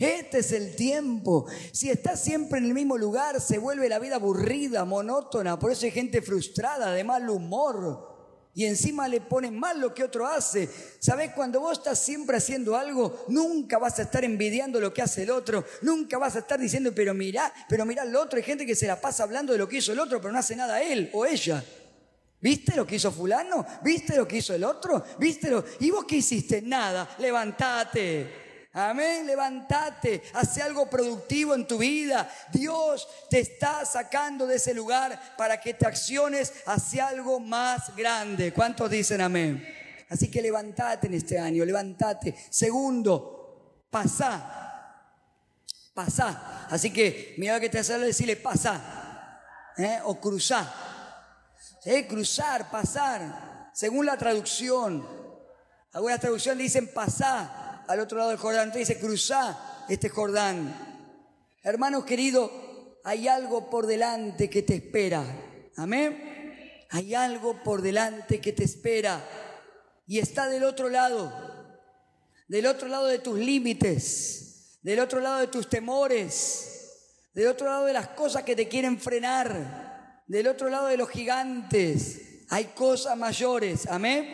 [0.00, 1.44] Este es el tiempo.
[1.72, 5.58] Si estás siempre en el mismo lugar, se vuelve la vida aburrida, monótona.
[5.58, 8.08] Por eso hay gente frustrada, de mal humor.
[8.54, 10.70] Y encima le ponen mal lo que otro hace.
[11.00, 11.32] ¿Sabes?
[11.34, 15.30] Cuando vos estás siempre haciendo algo, nunca vas a estar envidiando lo que hace el
[15.30, 15.66] otro.
[15.82, 18.38] Nunca vas a estar diciendo, pero mirá, pero mirá el otro.
[18.38, 20.38] Hay gente que se la pasa hablando de lo que hizo el otro, pero no
[20.38, 21.62] hace nada él o ella.
[22.40, 23.66] ¿Viste lo que hizo fulano?
[23.84, 25.04] ¿Viste lo que hizo el otro?
[25.18, 25.62] ¿Viste lo?
[25.80, 26.62] ¿Y vos qué hiciste?
[26.62, 27.16] Nada.
[27.18, 28.39] Levantate.
[28.72, 32.30] Amén, levántate, hace algo productivo en tu vida.
[32.52, 38.52] Dios te está sacando de ese lugar para que te acciones hacia algo más grande.
[38.52, 39.66] ¿Cuántos dicen amén?
[40.08, 42.32] Así que levántate en este año, levántate.
[42.48, 44.94] Segundo, pasá.
[45.92, 46.68] Pasá.
[46.70, 49.40] Así que mira que te hace decirle pasá.
[49.78, 49.98] ¿eh?
[50.04, 50.72] O cruzá.
[52.08, 53.70] Cruzar, pasar.
[53.74, 55.04] Según la traducción.
[55.92, 58.68] Algunas traducciones dicen pasá al otro lado del Jordán.
[58.68, 60.72] Entonces dice, cruzá este Jordán.
[61.62, 62.48] Hermanos queridos,
[63.02, 65.24] hay algo por delante que te espera.
[65.76, 66.86] Amén.
[66.90, 69.20] Hay algo por delante que te espera.
[70.06, 71.32] Y está del otro lado.
[72.46, 74.78] Del otro lado de tus límites.
[74.82, 77.26] Del otro lado de tus temores.
[77.34, 80.22] Del otro lado de las cosas que te quieren frenar.
[80.28, 82.46] Del otro lado de los gigantes.
[82.50, 83.88] Hay cosas mayores.
[83.88, 84.28] Amén.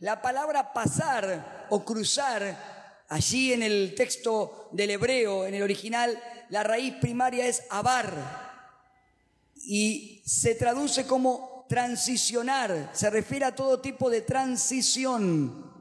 [0.00, 6.62] La palabra pasar o cruzar, allí en el texto del hebreo, en el original, la
[6.62, 8.52] raíz primaria es abar
[9.56, 15.72] y se traduce como transicionar, se refiere a todo tipo de transición.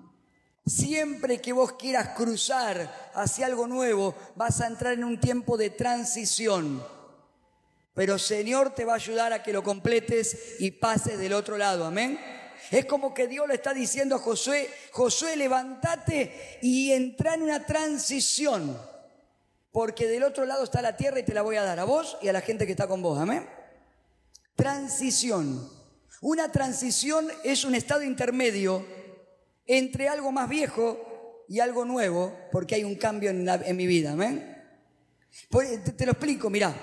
[0.65, 5.69] Siempre que vos quieras cruzar hacia algo nuevo, vas a entrar en un tiempo de
[5.69, 6.81] transición.
[7.93, 11.85] Pero Señor te va a ayudar a que lo completes y pases del otro lado.
[11.85, 12.17] Amén.
[12.71, 17.65] Es como que Dios le está diciendo a Josué, Josué, levántate y entra en una
[17.65, 18.79] transición,
[19.71, 22.17] porque del otro lado está la tierra y te la voy a dar a vos
[22.21, 23.19] y a la gente que está con vos.
[23.19, 23.47] Amén.
[24.55, 25.69] Transición.
[26.21, 28.85] Una transición es un estado intermedio
[29.65, 34.13] entre algo más viejo y algo nuevo, porque hay un cambio en, mi vida.
[34.13, 34.63] Amén.
[35.97, 36.73] Te, lo explico, mira.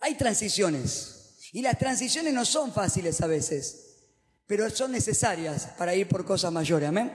[0.00, 1.36] Hay transiciones.
[1.52, 3.83] Y las transiciones no son fáciles a veces
[4.46, 6.88] pero son necesarias para ir por cosas mayores.
[6.88, 7.12] Amén.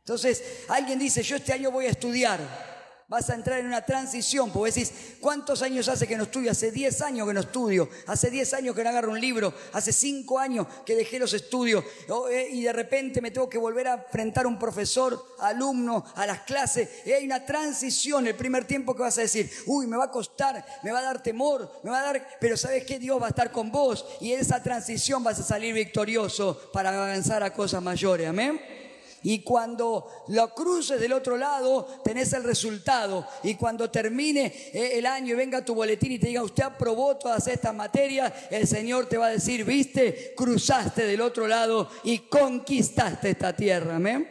[0.00, 2.69] Entonces, alguien dice, yo este año voy a estudiar.
[3.10, 6.52] Vas a entrar en una transición, porque decís, ¿cuántos años hace que no estudio?
[6.52, 9.92] Hace 10 años que no estudio, hace 10 años que no agarro un libro, hace
[9.92, 13.88] 5 años que dejé los estudios oh, eh, y de repente me tengo que volver
[13.88, 16.88] a enfrentar a un profesor, alumno, a las clases.
[17.04, 20.10] Y hay una transición, el primer tiempo que vas a decir, uy, me va a
[20.12, 23.26] costar, me va a dar temor, me va a dar, pero sabes que Dios va
[23.26, 27.52] a estar con vos y en esa transición vas a salir victorioso para avanzar a
[27.52, 28.28] cosas mayores.
[28.28, 28.79] Amén.
[29.22, 33.26] Y cuando lo cruces del otro lado, tenés el resultado.
[33.42, 37.16] Y cuando termine eh, el año y venga tu boletín y te diga, usted aprobó
[37.16, 42.18] todas estas materias, el Señor te va a decir, viste, cruzaste del otro lado y
[42.18, 43.96] conquistaste esta tierra.
[43.96, 44.28] Amén.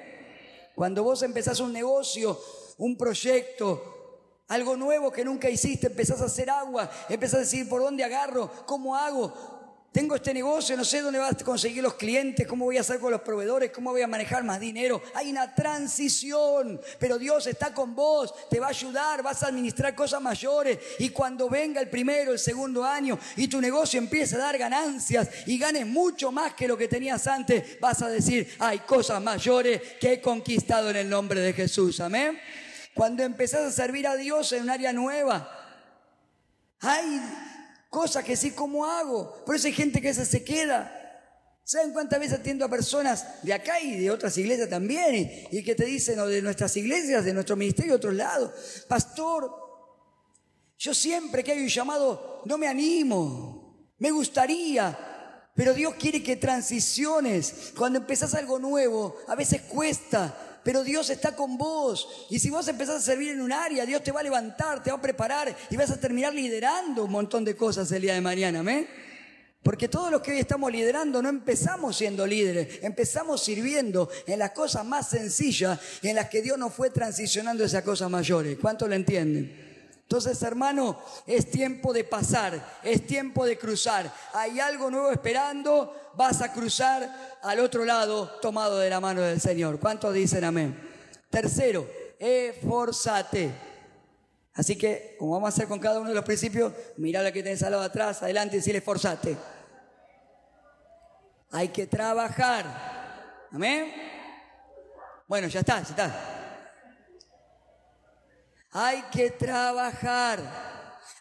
[0.76, 2.40] Cuando vos empezás un negocio,
[2.78, 4.00] un proyecto,
[4.48, 8.50] algo nuevo que nunca hiciste, empezás a hacer agua, empezás a decir, ¿por dónde agarro?
[8.66, 9.59] ¿Cómo hago?
[9.92, 13.00] Tengo este negocio, no sé dónde vas a conseguir los clientes, cómo voy a hacer
[13.00, 15.02] con los proveedores, cómo voy a manejar más dinero.
[15.16, 19.96] Hay una transición, pero Dios está con vos, te va a ayudar, vas a administrar
[19.96, 20.78] cosas mayores.
[21.00, 25.28] Y cuando venga el primero, el segundo año y tu negocio empiece a dar ganancias
[25.48, 29.82] y ganes mucho más que lo que tenías antes, vas a decir, hay cosas mayores
[30.00, 32.00] que he conquistado en el nombre de Jesús.
[32.00, 32.40] Amén.
[32.94, 35.50] Cuando empezás a servir a Dios en un área nueva,
[36.82, 37.49] hay
[37.90, 39.44] Cosa que sí, ¿cómo hago?
[39.46, 40.96] Por eso hay gente que se queda.
[41.70, 45.48] ¿Saben cuántas veces atiendo a personas de acá y de otras iglesias también?
[45.52, 49.52] Y, que te dicen, o de nuestras iglesias, de nuestro ministerio, de otros lados, pastor,
[50.80, 54.98] yo siempre que hay un llamado no me animo, me gustaría,
[55.54, 57.74] pero Dios quiere que transiciones.
[57.78, 62.28] Cuando empezás algo nuevo, a veces cuesta, pero Dios está con vos.
[62.30, 64.92] Y si vos empezás a servir en un área, Dios te va a levantar, te
[64.92, 68.22] va a preparar y vas a terminar liderando un montón de cosas el día de
[68.22, 68.60] mañana.
[68.60, 68.88] Amén.
[69.62, 74.52] Porque todos los que hoy estamos liderando no empezamos siendo líderes, empezamos sirviendo en las
[74.52, 78.58] cosas más sencillas en las que Dios nos fue transicionando esas cosas mayores.
[78.60, 79.69] ¿Cuánto lo entienden?
[80.10, 84.12] Entonces, hermano, es tiempo de pasar, es tiempo de cruzar.
[84.34, 89.40] Hay algo nuevo esperando, vas a cruzar al otro lado tomado de la mano del
[89.40, 89.80] Señor.
[89.80, 90.76] ¿Cuántos dicen amén?
[91.30, 93.54] Tercero, esforzate.
[94.56, 97.44] Así que, como vamos a hacer con cada uno de los principios, mira la que
[97.44, 99.38] tenés al lado atrás, adelante y decirle esforzate.
[101.52, 103.46] Hay que trabajar.
[103.52, 103.94] Amén.
[105.28, 106.39] Bueno, ya está, ya está.
[108.72, 110.70] Hay que trabajar.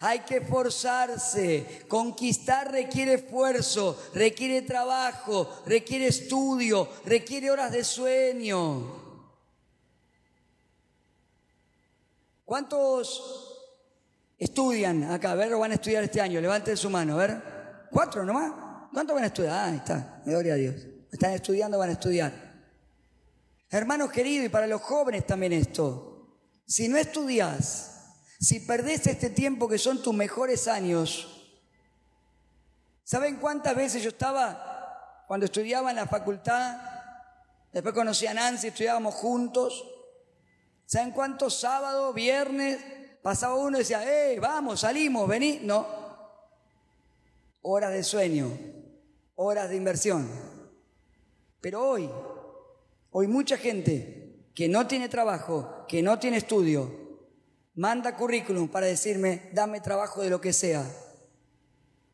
[0.00, 1.84] Hay que esforzarse.
[1.88, 9.08] Conquistar requiere esfuerzo, requiere trabajo, requiere estudio, requiere horas de sueño.
[12.44, 13.60] ¿Cuántos
[14.38, 15.32] estudian acá?
[15.32, 16.40] A ver, van a estudiar este año.
[16.40, 17.42] Levanten su mano, a ver.
[17.90, 18.52] ¿Cuatro nomás?
[18.92, 19.52] ¿Cuántos van a estudiar?
[19.52, 20.22] Ah, ahí está.
[20.24, 20.76] Gloria a Dios.
[21.10, 22.32] Están estudiando, van a estudiar.
[23.70, 26.17] Hermanos queridos, y para los jóvenes también esto.
[26.68, 31.50] Si no estudias, si perdés este tiempo que son tus mejores años,
[33.04, 36.78] ¿saben cuántas veces yo estaba cuando estudiaba en la facultad?
[37.72, 39.82] Después conocí a Nancy, estudiábamos juntos.
[40.84, 42.78] ¿Saben cuántos sábados, viernes,
[43.22, 45.60] pasaba uno y decía, eh, vamos, salimos, vení?
[45.62, 45.86] No.
[47.62, 48.50] Horas de sueño,
[49.36, 50.28] horas de inversión.
[51.62, 52.10] Pero hoy,
[53.10, 57.08] hoy mucha gente que no tiene trabajo, que no tiene estudio,
[57.74, 60.84] manda currículum para decirme, dame trabajo de lo que sea.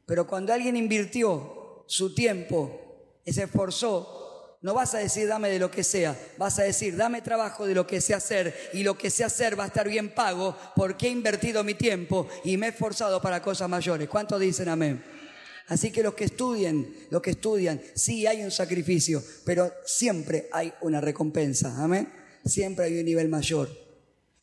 [0.07, 5.59] Pero cuando alguien invirtió su tiempo y se esforzó, no vas a decir dame de
[5.59, 8.97] lo que sea, vas a decir dame trabajo de lo que sé hacer y lo
[8.97, 12.67] que sé hacer va a estar bien pago porque he invertido mi tiempo y me
[12.67, 14.09] he esforzado para cosas mayores.
[14.09, 15.05] ¿Cuántos dicen amén?
[15.67, 20.73] Así que los que estudien, los que estudian, sí hay un sacrificio, pero siempre hay
[20.83, 21.83] una recompensa.
[21.83, 22.24] Amén.
[22.45, 23.69] Siempre hay un nivel mayor.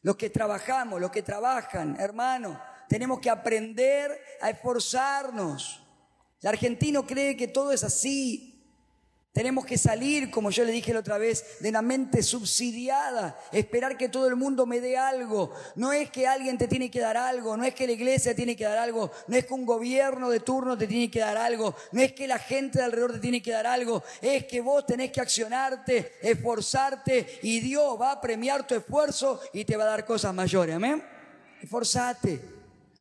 [0.02, 2.60] Los que trabajamos, los que trabajan, hermano,
[2.90, 5.82] tenemos que aprender a esforzarnos.
[6.42, 8.51] El argentino cree que todo es así.
[9.34, 13.96] Tenemos que salir, como yo le dije la otra vez, de una mente subsidiada, esperar
[13.96, 15.54] que todo el mundo me dé algo.
[15.76, 18.58] No es que alguien te tiene que dar algo, no es que la iglesia tiene
[18.58, 21.74] que dar algo, no es que un gobierno de turno te tiene que dar algo,
[21.94, 24.86] no es que la gente de alrededor te tiene que dar algo, es que vos
[24.86, 29.92] tenés que accionarte, esforzarte y Dios va a premiar tu esfuerzo y te va a
[29.92, 30.76] dar cosas mayores.
[30.76, 31.02] Amén.
[31.62, 32.42] Esforzate.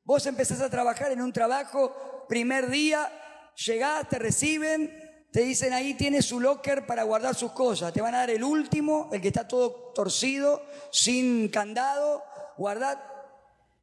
[0.04, 3.10] Vos empezás a trabajar en un trabajo, primer día,
[3.56, 4.99] llegás, te reciben,
[5.32, 7.92] te dicen ahí tiene su locker para guardar sus cosas.
[7.92, 12.24] Te van a dar el último, el que está todo torcido, sin candado.
[12.56, 12.98] Guardad.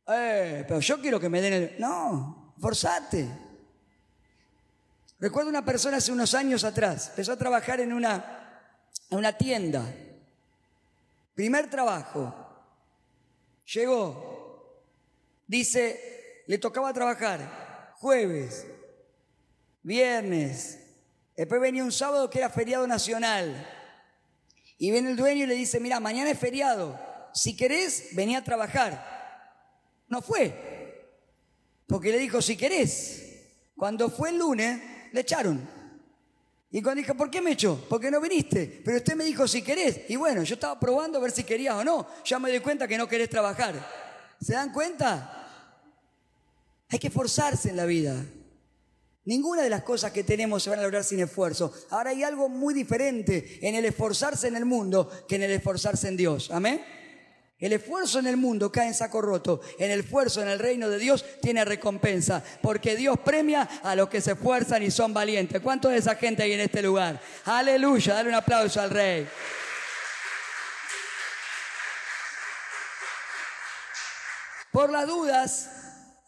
[0.07, 1.75] Eh, pero yo quiero que me den el.
[1.79, 3.27] No, forzate.
[5.19, 9.83] Recuerdo una persona hace unos años atrás, empezó a trabajar en una, en una tienda.
[11.33, 12.33] Primer trabajo.
[13.73, 14.83] Llegó.
[15.47, 18.67] Dice, le tocaba trabajar jueves,
[19.81, 20.87] viernes,
[21.38, 23.65] Después venía un sábado que era feriado nacional.
[24.80, 27.00] Y viene el dueño y le dice, mira, mañana es feriado.
[27.32, 30.04] Si querés, venía a trabajar.
[30.08, 31.13] No fue.
[31.86, 33.23] Porque le dijo, si querés.
[33.76, 34.82] Cuando fue el lunes,
[35.13, 35.69] le echaron.
[36.71, 37.86] Y cuando dijo, ¿por qué me echó?
[37.88, 38.82] Porque no viniste.
[38.84, 40.10] Pero usted me dijo, si querés.
[40.10, 42.08] Y bueno, yo estaba probando a ver si querías o no.
[42.26, 43.76] Ya me di cuenta que no querés trabajar.
[44.41, 45.47] ¿Se dan cuenta?
[46.89, 48.26] Hay que esforzarse en la vida.
[49.28, 51.74] Ninguna de las cosas que tenemos se van a lograr sin esfuerzo.
[51.90, 56.08] Ahora hay algo muy diferente en el esforzarse en el mundo que en el esforzarse
[56.08, 56.50] en Dios.
[56.50, 56.82] Amén.
[57.60, 59.60] El esfuerzo en el mundo cae en saco roto.
[59.80, 62.42] En el esfuerzo en el reino de Dios tiene recompensa.
[62.62, 65.60] Porque Dios premia a los que se esfuerzan y son valientes.
[65.60, 67.20] ¿Cuánto de esa gente hay en este lugar?
[67.44, 68.13] Aleluya.
[68.13, 69.28] Dale un aplauso al rey.
[74.72, 75.70] Por las dudas,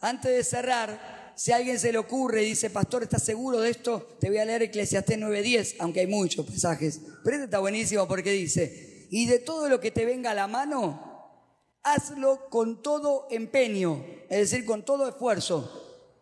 [0.02, 3.70] antes de cerrar, si a alguien se le ocurre y dice, pastor, ¿estás seguro de
[3.70, 4.06] esto?
[4.20, 7.00] Te voy a leer Eclesiastés 9.10, aunque hay muchos pasajes.
[7.24, 10.46] Pero este está buenísimo porque dice, y de todo lo que te venga a la
[10.48, 11.40] mano,
[11.82, 16.12] hazlo con todo empeño, es decir, con todo esfuerzo.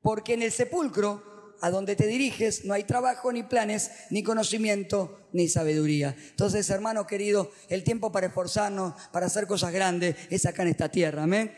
[0.00, 5.26] Porque en el sepulcro, a donde te diriges, no hay trabajo, ni planes, ni conocimiento,
[5.32, 6.14] ni sabiduría.
[6.30, 10.88] Entonces, hermano querido, el tiempo para esforzarnos, para hacer cosas grandes, es acá en esta
[10.88, 11.24] tierra.
[11.24, 11.52] Amén.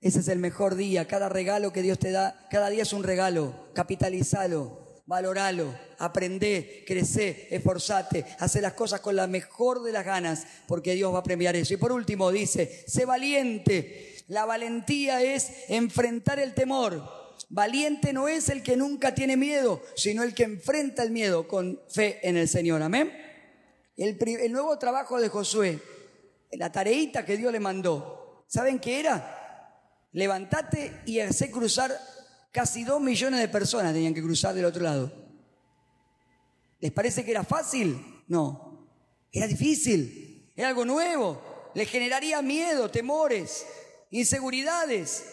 [0.00, 1.08] Ese es el mejor día.
[1.08, 3.70] Cada regalo que Dios te da, cada día es un regalo.
[3.74, 10.94] Capitalizalo, valoralo, aprende, crece, esforzate, hace las cosas con la mejor de las ganas, porque
[10.94, 11.74] Dios va a premiar eso.
[11.74, 14.14] Y por último dice, sé valiente.
[14.28, 17.18] La valentía es enfrentar el temor.
[17.48, 21.80] Valiente no es el que nunca tiene miedo, sino el que enfrenta el miedo con
[21.88, 22.82] fe en el Señor.
[22.82, 23.10] Amén.
[23.96, 25.80] El, el nuevo trabajo de Josué,
[26.52, 29.37] la tareita que Dios le mandó, ¿saben qué era?
[30.12, 31.96] Levantate y hacé cruzar
[32.52, 35.12] casi dos millones de personas tenían que cruzar del otro lado.
[36.80, 38.22] ¿Les parece que era fácil?
[38.28, 38.88] No,
[39.32, 41.40] era difícil, era algo nuevo,
[41.74, 43.66] le generaría miedo, temores,
[44.10, 45.24] inseguridades.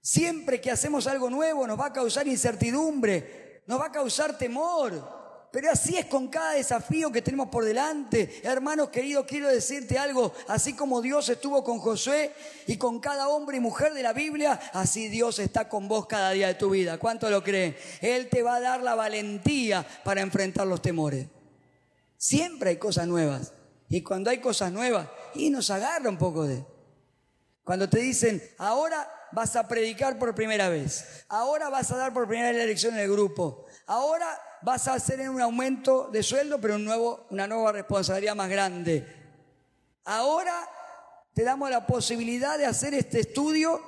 [0.00, 5.15] Siempre que hacemos algo nuevo nos va a causar incertidumbre, nos va a causar temor.
[5.56, 8.42] Pero así es con cada desafío que tenemos por delante.
[8.44, 10.34] Hermanos queridos, quiero decirte algo.
[10.48, 12.34] Así como Dios estuvo con Josué
[12.66, 16.32] y con cada hombre y mujer de la Biblia, así Dios está con vos cada
[16.32, 16.98] día de tu vida.
[16.98, 17.74] ¿Cuánto lo creen?
[18.02, 21.26] Él te va a dar la valentía para enfrentar los temores.
[22.18, 23.54] Siempre hay cosas nuevas.
[23.88, 26.66] Y cuando hay cosas nuevas, y nos agarra un poco de...
[27.64, 32.28] Cuando te dicen, ahora vas a predicar por primera vez, ahora vas a dar por
[32.28, 36.60] primera vez la elección en el grupo, ahora vas a hacer un aumento de sueldo,
[36.60, 39.06] pero una nueva responsabilidad más grande.
[40.02, 40.68] Ahora
[41.32, 43.80] te damos la posibilidad de hacer este estudio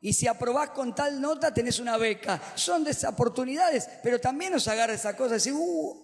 [0.00, 2.40] y si aprobás con tal nota tenés una beca.
[2.54, 6.02] Son desoportunidades, pero también nos agarra esa cosa de decir, uh,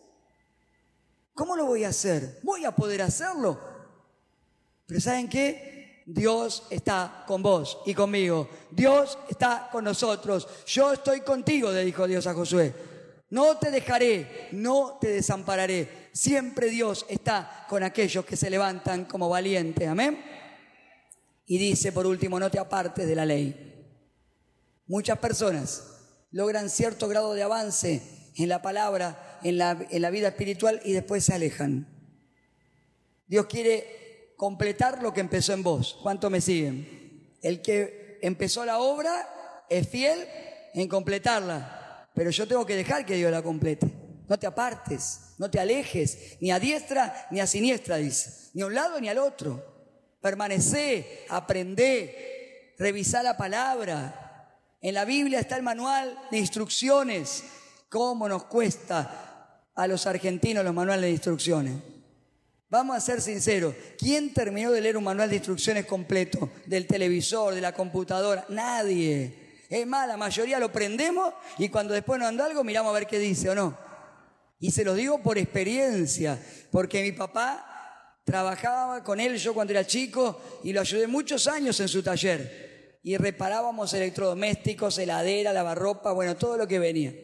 [1.33, 2.41] ¿cómo lo voy a hacer?
[2.43, 3.59] ¿Voy a poder hacerlo?
[4.85, 6.03] Pero ¿saben qué?
[6.05, 8.47] Dios está con vos y conmigo.
[8.71, 10.47] Dios está con nosotros.
[10.67, 12.88] Yo estoy contigo, le dijo Dios a Josué.
[13.31, 16.09] No te dejaré, no te desampararé.
[16.13, 19.87] Siempre Dios está con aquellos que se levantan como valientes.
[19.87, 20.19] Amén.
[21.47, 23.75] Y dice por último, no te apartes de la ley.
[24.87, 25.83] Muchas personas
[26.31, 28.03] logran cierto grado de avance
[28.37, 31.87] en la palabra, en la, en la vida espiritual y después se alejan.
[33.27, 35.99] Dios quiere completar lo que empezó en vos.
[36.03, 37.37] ¿Cuánto me siguen?
[37.43, 40.27] El que empezó la obra es fiel
[40.73, 41.79] en completarla
[42.19, 43.87] pero yo tengo que dejar que Dios la complete.
[44.27, 48.67] No te apartes, no te alejes, ni a diestra ni a siniestra, dice, ni a
[48.67, 50.17] un lado ni al otro.
[50.21, 54.51] Permanecé, aprendé, revisá la palabra.
[54.81, 57.45] En la Biblia está el manual de instrucciones.
[57.89, 61.75] ¿Cómo nos cuesta a los argentinos los manuales de instrucciones?
[62.69, 67.55] Vamos a ser sinceros, ¿quién terminó de leer un manual de instrucciones completo del televisor,
[67.55, 68.45] de la computadora?
[68.49, 69.48] Nadie.
[69.69, 73.07] Es más, la mayoría lo prendemos y cuando después nos anda algo miramos a ver
[73.07, 73.77] qué dice o no.
[74.59, 76.39] Y se lo digo por experiencia,
[76.71, 81.79] porque mi papá trabajaba con él yo cuando era chico y lo ayudé muchos años
[81.81, 82.99] en su taller.
[83.03, 87.15] Y reparábamos electrodomésticos, heladera, lavarropa, bueno, todo lo que venía.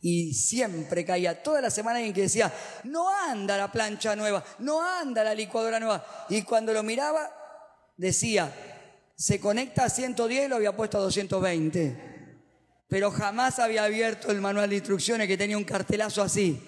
[0.00, 2.52] Y siempre caía, toda la semana alguien que decía,
[2.84, 6.04] no anda la plancha nueva, no anda la licuadora nueva.
[6.28, 7.30] Y cuando lo miraba,
[7.96, 8.73] decía,
[9.16, 12.14] se conecta a 110 y lo había puesto a 220.
[12.88, 16.62] Pero jamás había abierto el manual de instrucciones que tenía un cartelazo así.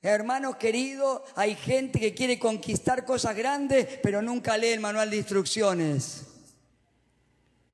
[0.00, 5.16] Hermanos queridos, hay gente que quiere conquistar cosas grandes, pero nunca lee el manual de
[5.16, 6.24] instrucciones.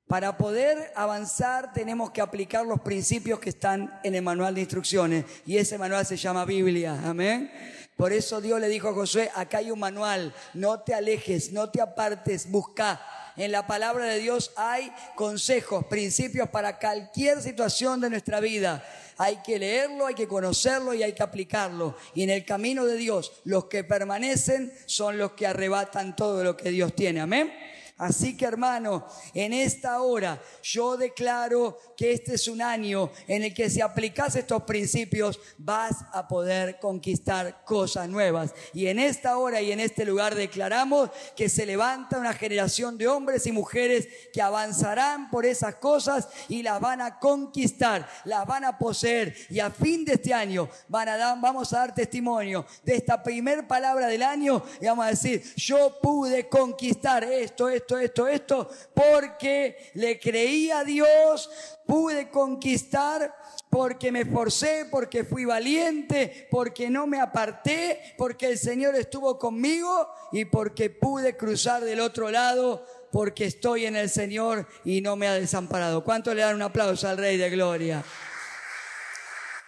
[0.06, 5.24] Para poder avanzar tenemos que aplicar los principios que están en el manual de instrucciones
[5.46, 7.00] y ese manual se llama Biblia.
[7.04, 7.50] Amén.
[7.96, 11.70] Por eso Dios le dijo a Josué, acá hay un manual, no te alejes, no
[11.70, 13.00] te apartes, busca
[13.36, 18.84] en la palabra de Dios hay consejos, principios para cualquier situación de nuestra vida.
[19.16, 21.96] Hay que leerlo, hay que conocerlo y hay que aplicarlo.
[22.14, 26.56] Y en el camino de Dios, los que permanecen son los que arrebatan todo lo
[26.56, 27.20] que Dios tiene.
[27.20, 27.52] Amén.
[27.96, 33.54] Así que hermano, en esta hora yo declaro que este es un año en el
[33.54, 38.52] que si aplicas estos principios vas a poder conquistar cosas nuevas.
[38.72, 43.06] Y en esta hora y en este lugar declaramos que se levanta una generación de
[43.06, 48.64] hombres y mujeres que avanzarán por esas cosas y las van a conquistar, las van
[48.64, 49.36] a poseer.
[49.50, 53.22] Y a fin de este año van a dar, vamos a dar testimonio de esta
[53.22, 58.28] primer palabra del año y vamos a decir, yo pude conquistar esto, esto esto, esto,
[58.28, 61.50] esto, porque le creí a Dios,
[61.86, 63.34] pude conquistar
[63.68, 70.08] porque me esforcé, porque fui valiente, porque no me aparté, porque el Señor estuvo conmigo
[70.32, 75.28] y porque pude cruzar del otro lado, porque estoy en el Señor y no me
[75.28, 76.04] ha desamparado.
[76.04, 78.02] ¿Cuánto le dan un aplauso al Rey de Gloria?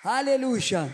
[0.04, 0.88] Aleluya.